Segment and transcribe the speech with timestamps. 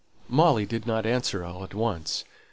[0.27, 2.23] Molly did not answer all at once.